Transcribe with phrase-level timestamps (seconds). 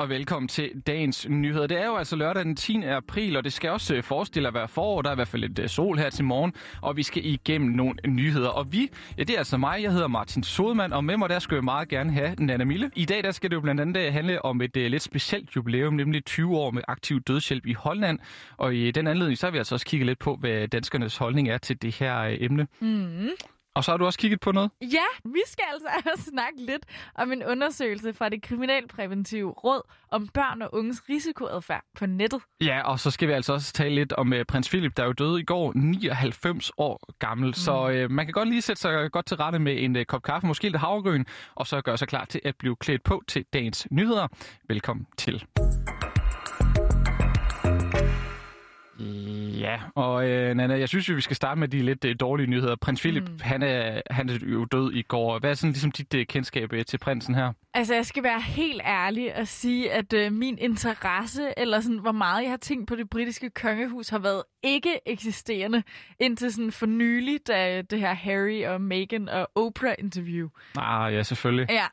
[0.00, 1.66] og velkommen til dagens nyheder.
[1.66, 2.82] Det er jo altså lørdag den 10.
[2.82, 5.02] april, og det skal også øh, forestille at være forår.
[5.02, 7.70] Der er i hvert fald lidt øh, sol her til morgen, og vi skal igennem
[7.70, 8.48] nogle nyheder.
[8.48, 11.38] Og vi, ja det er altså mig, jeg hedder Martin Sodemann, og med mig der
[11.38, 12.90] skal jeg meget gerne have Nana Mille.
[12.96, 15.94] I dag der skal det jo blandt andet øh, handle om et lidt specielt jubilæum,
[15.94, 18.18] nemlig 20 år med aktiv dødshjælp i Holland.
[18.56, 21.48] Og i den anledning så har vi altså også kigget lidt på, hvad danskernes holdning
[21.48, 22.66] er til det her emne.
[22.80, 23.28] Mm.
[23.74, 24.70] Og så har du også kigget på noget?
[24.82, 30.62] Ja, vi skal altså snakke lidt om en undersøgelse fra det Kriminalpræventive Råd om børn
[30.62, 32.42] og unges risikoadfærd på nettet.
[32.60, 35.06] Ja, og så skal vi altså også tale lidt om uh, prins Philip, der er
[35.06, 37.46] jo døde i går, 99 år gammel.
[37.48, 37.52] Mm.
[37.52, 40.22] Så uh, man kan godt lige sætte sig godt til rette med en uh, kop
[40.22, 41.24] kaffe, måske lidt havregryn,
[41.54, 44.28] og så gøre sig klar til at blive klædt på til dagens nyheder.
[44.68, 45.44] Velkommen til.
[49.60, 52.46] Ja, og øh, Nana, jeg synes jo, vi skal starte med de lidt øh, dårlige
[52.46, 52.76] nyheder.
[52.76, 53.38] Prins Philip, mm.
[53.40, 55.38] han, er, han er jo død i går.
[55.38, 57.52] Hvad er sådan ligesom dit øh, kendskab øh, til prinsen her?
[57.74, 62.12] Altså, jeg skal være helt ærlig og sige, at øh, min interesse, eller sådan, hvor
[62.12, 65.82] meget jeg har tænkt på det britiske kongehus, har været ikke eksisterende
[66.20, 70.48] indtil sådan for nylig, da det her Harry og Meghan og Oprah-interview.
[70.76, 71.66] Ah, ja, selvfølgelig.
[71.70, 71.86] Ja.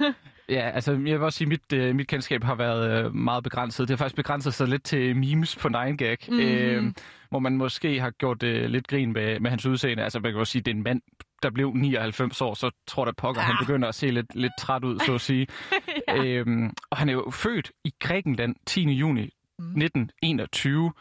[0.52, 3.44] Ja, altså jeg vil også sige, at mit, øh, mit kendskab har været øh, meget
[3.44, 3.88] begrænset.
[3.88, 6.40] Det har faktisk begrænset sig lidt til memes på 9gag, mm-hmm.
[6.40, 6.92] øh,
[7.30, 10.02] hvor man måske har gjort øh, lidt grin med, med hans udseende.
[10.02, 11.02] Altså man kan jo sige, at det er en mand,
[11.42, 13.46] der blev 99 år, så tror jeg pokker, ja.
[13.46, 15.46] han begynder at se lidt, lidt træt ud, så at sige.
[16.08, 16.24] ja.
[16.24, 18.82] øhm, og han er jo født i Grækenland 10.
[18.82, 19.64] juni mm.
[19.64, 20.92] 1921,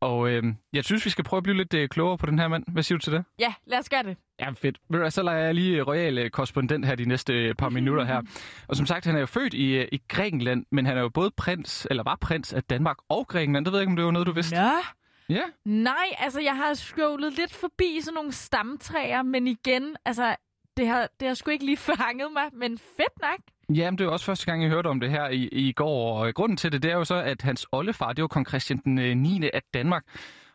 [0.00, 2.48] og øh, jeg synes, vi skal prøve at blive lidt øh, klogere på den her
[2.48, 2.64] mand.
[2.68, 3.24] Hvad siger du til det?
[3.38, 4.16] Ja, lad os gøre det.
[4.40, 4.78] Ja, fedt.
[5.14, 8.22] Så lader jeg lige royal øh, korrespondent her de næste øh, par minutter her.
[8.68, 11.08] Og som sagt, han er jo født i, øh, i Grækenland, men han er jo
[11.08, 13.64] både prins, eller var prins af Danmark og Grækenland.
[13.64, 14.56] Det ved jeg ikke, om det var noget, du vidste.
[14.56, 14.72] Ja.
[15.28, 15.42] Ja.
[15.64, 20.36] Nej, altså jeg har scrollet lidt forbi sådan nogle stamtræer, men igen, altså
[20.76, 23.38] det har, det har sgu ikke lige fanget mig, men fedt nok.
[23.76, 26.34] Jamen, det er også første gang, jeg hørte om det her i, i går, og
[26.34, 29.18] grunden til det, det er jo så, at hans oldefar, det var kong Christian den
[29.18, 29.48] 9.
[29.52, 30.04] af Danmark,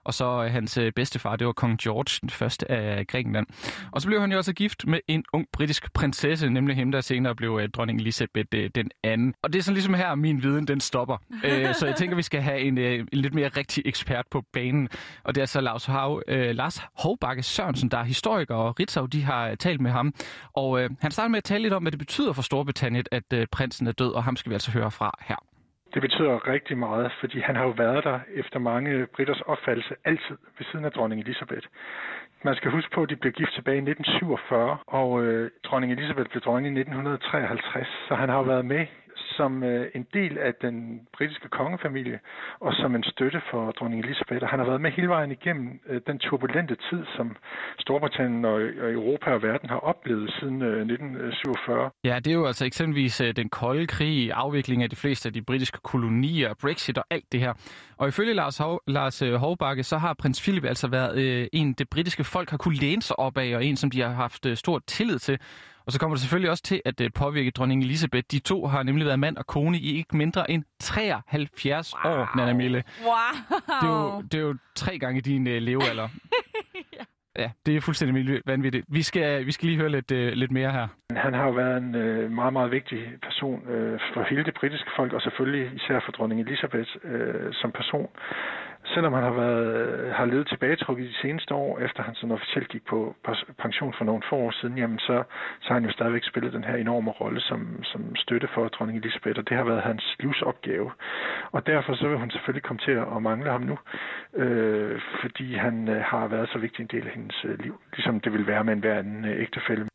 [0.06, 3.48] og så øh, hans øh, bedstefar, det var kong George, den første af Grækenland.
[3.92, 7.02] Og så blev han jo også gift med en ung britisk prinsesse, nemlig hende, der
[7.02, 9.34] senere blev øh, dronning Elisabeth den anden.
[9.42, 11.18] Og det er sådan ligesom her, min viden den stopper.
[11.80, 14.90] så jeg tænker, vi skal have en, en lidt mere rigtig ekspert på banen.
[15.24, 19.24] Og det er så Lars, Hav, Lars Hovbakke Sørensen, der er historiker, og Ritzau, de
[19.24, 20.14] har talt med ham.
[20.54, 23.88] Og han starter med at tale lidt om, hvad det betyder for Storbritannien, at prinsen
[23.88, 25.53] er død, og ham skal vi altså høre fra her.
[25.94, 30.38] Det betyder rigtig meget, fordi han har jo været der efter mange britters opfattelse altid
[30.58, 31.68] ved siden af dronning Elisabeth.
[32.44, 36.30] Man skal huske på, at de blev gift tilbage i 1947, og øh, dronning Elisabeth
[36.30, 38.86] blev dronning i 1953, så han har jo været med
[39.38, 42.20] som øh, en del af den britiske kongefamilie
[42.60, 44.44] og som en støtte for dronning Elisabeth.
[44.44, 47.36] Og han har været med hele vejen igennem øh, den turbulente tid, som
[47.80, 51.90] Storbritannien og, og Europa og verden har oplevet siden øh, 1947.
[52.04, 55.34] Ja, det er jo altså eksempelvis øh, den kolde krig, afvikling af de fleste af
[55.34, 57.54] de britiske kolonier, Brexit og alt det her.
[57.98, 61.74] Og ifølge Lars, Hov, Lars øh, Hovbakke, så har prins Philip altså været øh, en,
[61.74, 64.46] det britiske folk har kunne læne sig op af, og en, som de har haft
[64.46, 65.40] øh, stor tillid til.
[65.86, 68.26] Og så kommer det selvfølgelig også til at øh, påvirke dronning Elisabeth.
[68.32, 72.14] De to har nemlig været mand og kone i ikke mindre end 73 wow.
[72.14, 72.84] år, Nana Mille.
[73.04, 73.14] Wow.
[73.82, 76.08] Det er jo, det er jo tre gange din uh, levealder.
[76.98, 77.04] ja.
[77.40, 78.86] Ja, det er fuldstændig vanvittigt.
[78.90, 80.88] Vi skal, vi skal lige høre lidt, uh, lidt mere her.
[81.16, 84.90] Han har jo været en uh, meget, meget vigtig person uh, for hele det britiske
[84.96, 88.10] folk, og selvfølgelig især for dronning Elisabeth uh, som person
[88.94, 92.86] selvom han har, været, har levet tilbagetrukket de seneste år, efter han sådan officielt gik
[92.86, 93.16] på
[93.58, 95.24] pension for nogle få år siden, jamen så,
[95.62, 98.98] så har han jo stadigvæk spillet den her enorme rolle som, som støtte for dronning
[99.00, 100.92] Elisabeth, og det har været hans livsopgave.
[101.52, 103.78] Og derfor så vil hun selvfølgelig komme til at mangle ham nu,
[104.34, 108.20] øh, fordi han øh, har været så vigtig en del af hendes øh, liv, ligesom
[108.20, 109.93] det vil være med enhver anden øh, ægtefælde.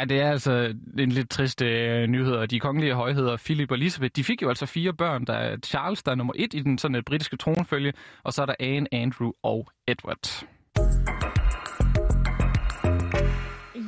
[0.00, 3.76] Ja, det er altså en lidt trist øh, nyhed, og de kongelige højheder, Philip og
[3.76, 5.24] Elisabeth, de fik jo altså fire børn.
[5.24, 7.92] Der er Charles, der er nummer et i den sådan, britiske tronfølge,
[8.24, 10.46] og så er der Anne, Andrew og Edward.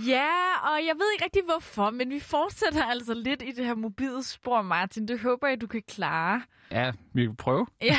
[0.07, 0.31] Ja,
[0.63, 4.23] og jeg ved ikke rigtig hvorfor, men vi fortsætter altså lidt i det her mobile
[4.23, 5.09] spor, Martin.
[5.09, 6.43] Det håber jeg, du kan klare.
[6.71, 7.67] Ja, vi kan prøve.
[7.83, 7.99] ja,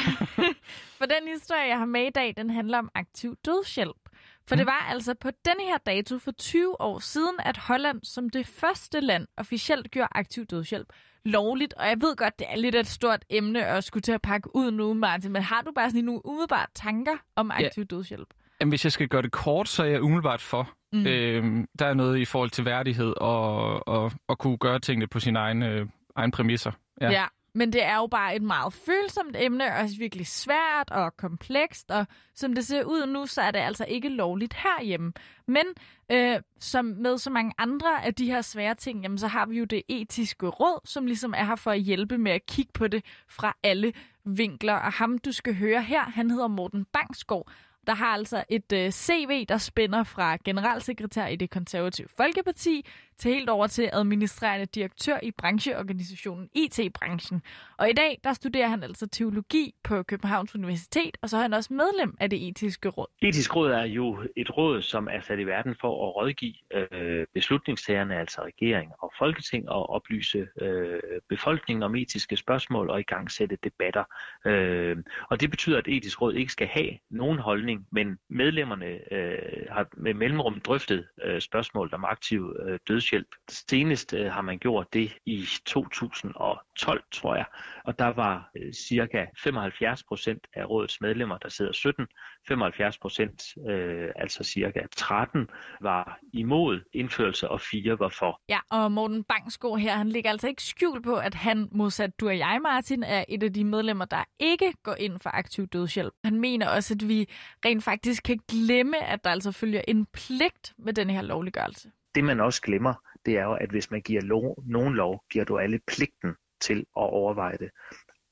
[0.99, 4.02] for den historie, jeg har med i dag, den handler om aktiv dødshjælp.
[4.47, 4.57] For mm.
[4.57, 8.47] det var altså på denne her dato for 20 år siden, at Holland som det
[8.47, 10.93] første land officielt gjorde aktiv dødshjælp
[11.25, 11.73] lovligt.
[11.73, 14.55] Og jeg ved godt, det er lidt et stort emne at skulle til at pakke
[14.55, 15.31] ud nu, Martin.
[15.31, 17.95] Men har du bare sådan nogle umiddelbare tanker om aktiv ja.
[17.95, 18.27] dødshjælp?
[18.59, 20.69] Jamen, hvis jeg skal gøre det kort, så er jeg umiddelbart for.
[20.93, 21.07] Mm.
[21.07, 25.19] Øhm, der er noget i forhold til værdighed og, og, og kunne gøre tingene på
[25.19, 26.71] sine egne, øh, egne præmisser.
[27.01, 27.11] Ja.
[27.11, 27.25] ja.
[27.55, 31.91] Men det er jo bare et meget følsomt emne, og også virkelig svært og komplekst,
[31.91, 32.05] og
[32.35, 35.13] som det ser ud nu, så er det altså ikke lovligt herhjemme.
[35.47, 35.65] Men
[36.11, 39.57] øh, som med så mange andre af de her svære ting, jamen, så har vi
[39.57, 42.88] jo det etiske råd, som ligesom er her for at hjælpe med at kigge på
[42.88, 43.94] det fra alle
[44.25, 44.73] vinkler.
[44.73, 47.51] Og ham, du skal høre her, han hedder Morten Bangsgaard,
[47.88, 52.85] der har altså et øh, CV, der spænder fra generalsekretær i det konservative Folkeparti
[53.18, 57.42] til helt over til administrerende direktør i brancheorganisationen IT-branchen.
[57.77, 61.54] Og i dag, der studerer han altså teologi på Københavns Universitet, og så er han
[61.54, 63.07] også medlem af det etiske råd.
[63.21, 67.25] Etisk råd er jo et råd, som er sat i verden for at rådgive øh,
[67.33, 71.00] beslutningstagerne, altså regering og folketing, og oplyse øh,
[71.30, 74.04] befolkningen om etiske spørgsmål og i gang sætte debatter.
[74.45, 74.98] Øh,
[75.30, 79.88] og det betyder, at etisk råd ikke skal have nogen holdning, men medlemmerne øh, har
[79.98, 83.12] med mellemrum drøftet øh, spørgsmål om aktiv øh, dødshjælp.
[83.50, 87.45] Senest øh, har man gjort det i 2012, tror jeg,
[87.86, 92.07] og der var øh, cirka 75 procent af rådets medlemmer, der sidder 17,
[92.48, 95.50] 75 procent, øh, altså cirka 13,
[95.81, 98.42] var imod indførelse, og fire var for.
[98.50, 102.27] Ja, og Morten Bangsgaard her, han ligger altså ikke skjul på, at han, modsat du
[102.27, 106.13] og jeg, Martin, er et af de medlemmer, der ikke går ind for aktiv dødshjælp.
[106.24, 107.30] Han mener også, at vi
[107.65, 111.92] rent faktisk kan glemme, at der altså følger en pligt med den her lovliggørelse.
[112.15, 112.94] Det man også glemmer,
[113.25, 116.80] det er jo, at hvis man giver lov, nogen lov, giver du alle pligten til
[116.80, 117.69] at overveje det.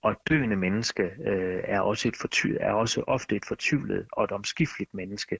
[0.04, 4.24] Og et døende menneske øh, er, også et forty- er også ofte et fortvivlet og
[4.24, 5.38] et omskifteligt menneske.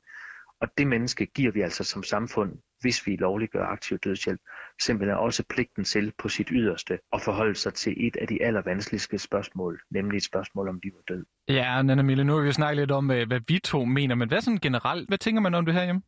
[0.62, 4.40] Og det menneske giver vi altså som samfund, hvis vi lovliggør aktiv dødshjælp,
[4.82, 9.18] simpelthen også pligten til på sit yderste at forholde sig til et af de allervanskeligste
[9.18, 11.26] spørgsmål, nemlig et spørgsmål om liv og død.
[11.48, 14.16] Ja, Nana Mille, nu har vi jo snakket lidt om, øh, hvad vi to mener,
[14.16, 16.02] men hvad sådan generelt, hvad tænker man om det her hjemme?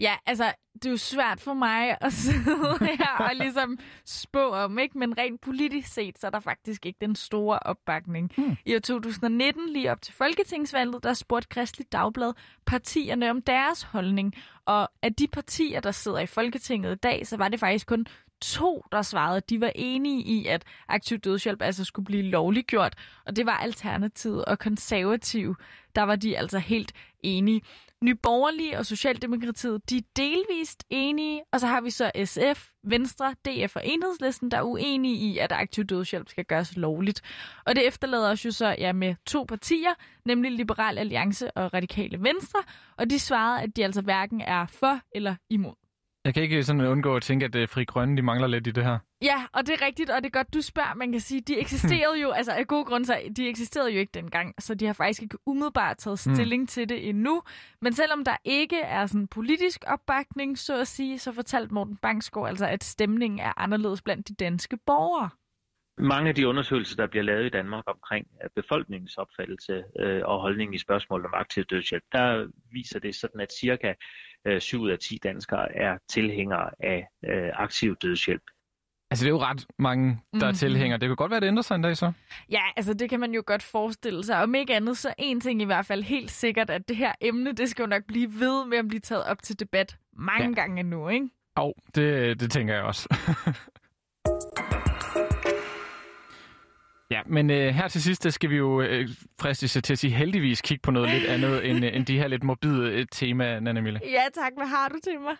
[0.00, 4.78] Ja, altså, det er jo svært for mig at sidde her og ligesom spå om,
[4.78, 4.98] ikke?
[4.98, 8.32] Men rent politisk set, så er der faktisk ikke den store opbakning.
[8.36, 8.56] Hmm.
[8.66, 12.32] I år 2019, lige op til Folketingsvalget, der spurgte Kristelig Dagblad
[12.66, 14.34] partierne om deres holdning.
[14.66, 18.06] Og af de partier, der sidder i Folketinget i dag, så var det faktisk kun
[18.40, 22.94] to, der svarede, at de var enige i, at aktiv dødshjælp altså skulle blive lovliggjort.
[23.26, 25.56] Og det var Alternativet og Konservative.
[25.94, 26.92] Der var de altså helt
[27.22, 27.62] enige.
[28.04, 33.76] Nyborgerlige og Socialdemokratiet, de er delvist enige, og så har vi så SF, Venstre, DF
[33.76, 37.22] og Enhedslisten, der er uenige i, at aktiv dødshjælp skal gøres lovligt.
[37.66, 39.90] Og det efterlader os jo så ja, med to partier,
[40.24, 42.58] nemlig Liberal Alliance og Radikale Venstre,
[42.98, 45.74] og de svarede, at de altså hverken er for eller imod.
[46.24, 48.70] Jeg kan ikke sådan undgå at tænke, at øh, Fri Grønne de mangler lidt i
[48.70, 48.98] det her.
[49.22, 50.94] Ja, og det er rigtigt, og det er godt, du spørger.
[50.94, 54.12] Man kan sige, de eksisterede jo, altså af gode grunde, så de eksisterede jo ikke
[54.14, 56.34] dengang, så de har faktisk ikke umiddelbart taget hmm.
[56.34, 56.66] stilling mm.
[56.66, 57.42] til det endnu.
[57.80, 62.48] Men selvom der ikke er sådan politisk opbakning, så at sige, så fortalte Morten Bangsgaard
[62.48, 65.30] altså, at stemningen er anderledes blandt de danske borgere.
[65.98, 68.26] Mange af de undersøgelser, der bliver lavet i Danmark omkring
[68.56, 73.52] befolkningens opfattelse øh, og holdning i spørgsmålet om aktiv dødshjælp, der viser det sådan, at
[73.60, 73.94] cirka
[74.58, 78.42] 7 øh, ud af 10 danskere er tilhængere af øh, aktiv dødshjælp.
[79.10, 80.42] Altså, det er jo ret mange, der mm-hmm.
[80.42, 80.56] er mhm.
[80.56, 81.00] tilhængere.
[81.00, 82.12] Det kan godt være, det ændrer sig en dag så.
[82.50, 84.42] Ja, altså, det kan man jo godt forestille sig.
[84.42, 87.52] Om ikke andet, så en ting i hvert fald helt sikkert, at det her emne,
[87.52, 90.54] det skal jo nok blive ved med at blive taget op til debat mange ja.
[90.54, 91.28] gange nu, ikke?
[91.58, 93.08] Jo, det, det tænker jeg også.
[97.10, 99.08] Ja, men øh, her til sidst, der skal vi jo øh,
[99.40, 102.28] fristes til at sige heldigvis kigge på noget lidt andet end, øh, end de her
[102.28, 104.00] lidt morbide øh, tema, Nana Mille.
[104.04, 105.34] Ja tak, hvad har du til mig?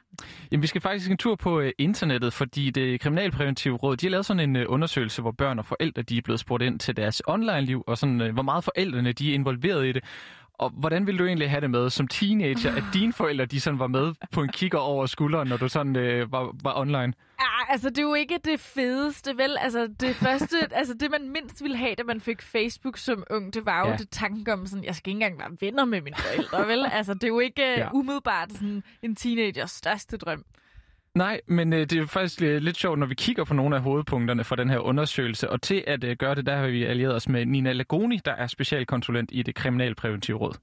[0.51, 4.11] Jamen, vi skal faktisk en tur på øh, internettet, fordi det Kriminalpræventive Råd, de har
[4.11, 6.97] lavet sådan en øh, undersøgelse, hvor børn og forældre de er blevet spurgt ind til
[6.97, 10.05] deres online-liv, og sådan, øh, hvor meget forældrene de er involveret i det.
[10.61, 13.79] Og hvordan vil du egentlig have det med som teenager, at dine forældre de sådan
[13.79, 17.13] var med på en kigger over skulderen, når du sådan øh, var, var online?
[17.41, 19.57] Ja, altså det er jo ikke det fedeste, vel?
[19.61, 23.55] Altså det første, altså det man mindst ville have, da man fik Facebook som ung,
[23.55, 23.97] det var jo ja.
[23.97, 26.87] det tanken om sådan, jeg skal ikke engang være venner med mine forældre, vel?
[26.93, 27.89] Altså det er jo ikke ja.
[27.93, 30.45] umiddelbart sådan en teenagers største drøm.
[31.15, 33.83] Nej, men øh, det er faktisk øh, lidt sjovt, når vi kigger på nogle af
[33.83, 35.51] hovedpunkterne fra den her undersøgelse.
[35.51, 38.33] Og til at øh, gøre det, der har vi allieret os med Nina Lagoni, der
[38.33, 40.55] er specialkonsulent i det Kriminalpræventive Råd.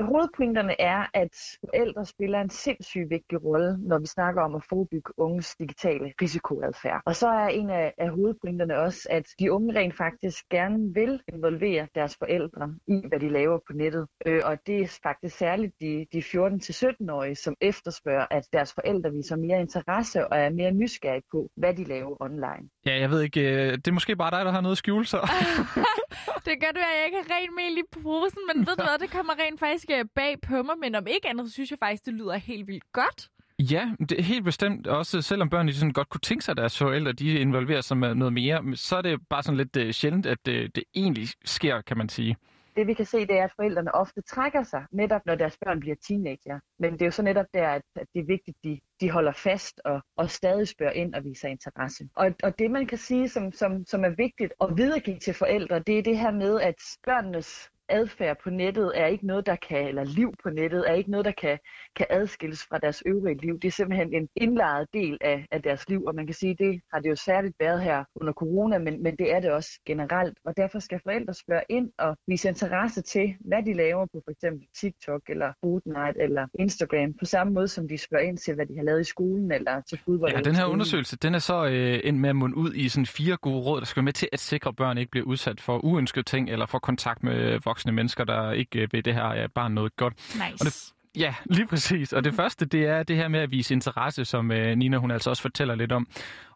[0.00, 5.12] Hovedpunkterne er, at forældre spiller en sindssygt vigtig rolle, når vi snakker om at forebygge
[5.16, 7.02] unges digitale risikoadfærd.
[7.06, 11.20] Og så er en af, af hovedpunkterne også, at de unge rent faktisk gerne vil
[11.34, 14.06] involvere deres forældre i, hvad de laver på nettet.
[14.26, 19.36] Øh, og det er faktisk særligt de, de 14-17-årige, som efterspørger, at deres forældre viser
[19.36, 22.68] mere interesse og er mere nysgerrige på, hvad de laver online.
[22.86, 25.06] Ja, jeg ved ikke, øh, det er måske bare dig, der har noget at skjule
[25.06, 25.20] sig.
[26.46, 28.98] det gør du, at jeg ikke har rent mel i posen, men ved du hvad,
[29.04, 31.78] det kommer rent faktisk øh, bag på mig, men om ikke andet, så synes jeg
[31.78, 33.28] faktisk, det lyder helt vildt godt.
[33.58, 34.86] Ja, det er helt bestemt.
[34.86, 38.14] Også selvom børnene sådan godt kunne tænke sig, at deres forældre de involverer sig med
[38.14, 41.80] noget mere, så er det bare sådan lidt uh, sjældent, at det, det egentlig sker,
[41.80, 42.36] kan man sige.
[42.76, 45.80] Det vi kan se, det er, at forældrene ofte trækker sig, netop når deres børn
[45.80, 46.60] bliver teenager.
[46.78, 49.10] Men det er jo så netop der, at, at det er vigtigt, at de, de
[49.10, 52.08] holder fast og, og stadig spørger ind og viser interesse.
[52.16, 55.78] Og, og det man kan sige, som, som, som er vigtigt at videregive til forældre,
[55.78, 56.74] det er det her med, at
[57.04, 61.10] børnenes adfærd på nettet er ikke noget, der kan, eller liv på nettet er ikke
[61.10, 61.58] noget, der kan,
[61.96, 63.60] kan adskilles fra deres øvrige liv.
[63.60, 66.80] Det er simpelthen en indlejet del af, af deres liv, og man kan sige, det
[66.92, 70.38] har det jo særligt været her under corona, men, men det er det også generelt.
[70.44, 74.44] Og derfor skal forældre spørge ind og vise interesse til, hvad de laver på f.eks.
[74.80, 78.76] TikTok eller Fortnite eller Instagram, på samme måde som de spørger ind til, hvad de
[78.76, 80.32] har lavet i skolen eller til fodbold.
[80.32, 83.06] Ja, den her undersøgelse, den er så øh, endt med at munde ud i sådan
[83.06, 85.84] fire gode råd, der skal med til at sikre, at børn ikke bliver udsat for
[85.84, 89.72] uønskede ting eller for kontakt med voksne mennesker, der ikke øh, vil det her barn
[89.72, 90.14] noget godt.
[90.14, 90.54] Nice.
[90.60, 92.12] Og det, Ja, lige præcis.
[92.12, 95.10] Og det første, det er det her med at vise interesse, som øh, Nina hun
[95.10, 96.06] altså også fortæller lidt om.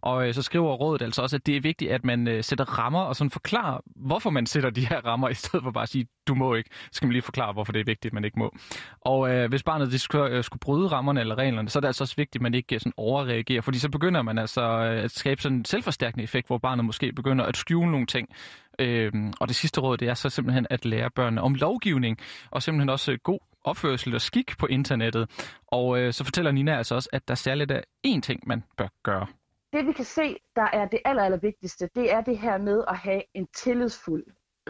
[0.00, 2.64] Og øh, så skriver rådet altså også, at det er vigtigt, at man øh, sætter
[2.64, 5.88] rammer og sådan forklarer, hvorfor man sætter de her rammer, i stedet for bare at
[5.88, 6.70] sige, du må ikke.
[6.72, 8.56] Så skal man lige forklare, hvorfor det er vigtigt, at man ikke må.
[9.00, 11.88] Og øh, hvis barnet det skulle, øh, skulle bryde rammerne eller reglerne, så er det
[11.88, 13.60] altså også vigtigt, at man ikke øh, sådan overreagerer.
[13.60, 17.12] Fordi så begynder man altså øh, at skabe sådan en selvforstærkende effekt, hvor barnet måske
[17.12, 18.28] begynder at skjule nogle ting.
[18.78, 22.18] Øh, og det sidste råd, det er så simpelthen at lære børnene om lovgivning,
[22.50, 23.38] og simpelthen også øh, god
[23.68, 25.24] opførsel og skik på internettet.
[25.66, 28.88] Og øh, så fortæller Nina altså også, at der særligt er én ting, man bør
[29.02, 29.26] gøre.
[29.72, 32.84] Det vi kan se, der er det aller, aller vigtigste, det er det her med
[32.88, 34.24] at have en tillidsfuld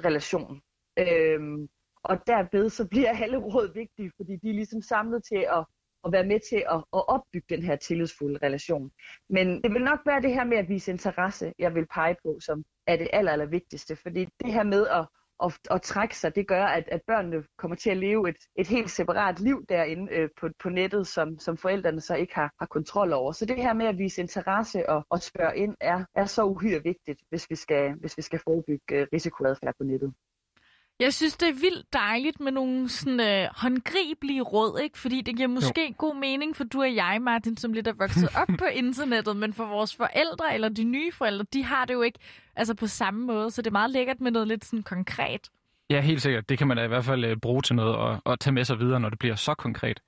[0.05, 0.61] relation.
[0.99, 1.69] Øhm,
[2.05, 5.65] og derved så bliver alle råd vigtige, fordi de er ligesom samlet til at,
[6.05, 8.91] at være med til at, at opbygge den her tillidsfulde relation.
[9.31, 12.39] Men det vil nok være det her med at vise interesse, jeg vil pege på,
[12.41, 13.97] som er det aller, aller vigtigste.
[13.97, 15.07] Fordi det her med at,
[15.45, 18.67] at, at trække sig, det gør, at, at børnene kommer til at leve et, et
[18.67, 22.67] helt separat liv derinde øh, på, på nettet, som, som forældrene så ikke har, har
[22.67, 23.33] kontrol over.
[23.33, 26.83] Så det her med at vise interesse og, og spørge ind, er, er så uhyre
[26.83, 30.15] vigtigt, hvis vi skal, hvis vi skal forebygge øh, risikoadfærd på nettet.
[31.01, 34.99] Jeg synes, det er vildt dejligt med nogle sådan, øh, håndgribelige råd, ikke?
[34.99, 35.95] Fordi det giver måske jo.
[35.99, 39.53] god mening for du og jeg, Martin, som lidt er vokset op på internettet, men
[39.53, 42.19] for vores forældre eller de nye forældre, de har det jo ikke
[42.57, 45.51] altså på samme måde, så det er meget lækkert med noget lidt sådan konkret.
[45.91, 46.49] Ja, helt sikkert.
[46.49, 48.65] Det kan man da i hvert fald øh, bruge til noget og, og tage med
[48.65, 50.01] sig videre, når det bliver så konkret.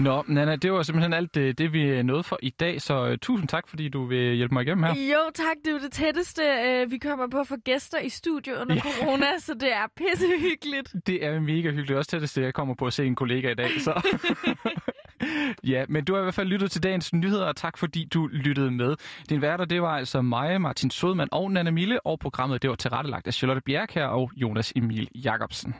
[0.00, 3.16] Nå, Nana, det var simpelthen alt det, det vi nåede for i dag, så uh,
[3.22, 4.94] tusind tak, fordi du vil hjælpe mig igennem her.
[4.94, 5.56] Jo, tak.
[5.64, 8.80] Det er det tætteste, uh, vi kommer på få gæster i studio under ja.
[8.80, 10.94] corona, så det er pissehyggeligt.
[11.06, 11.90] Det er mega hyggeligt.
[11.90, 13.70] Også tætteste, jeg kommer på at se en kollega i dag.
[13.80, 14.08] Så.
[15.72, 18.26] ja, men du har i hvert fald lyttet til dagens nyheder, og tak fordi du
[18.26, 18.96] lyttede med.
[19.28, 22.76] Din værter, det var altså mig, Martin Sodman og Nana Mille, og programmet det var
[22.76, 25.74] tilrettelagt af Charlotte Bjerg her og Jonas Emil Jacobsen.